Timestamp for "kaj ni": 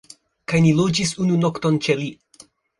0.53-0.71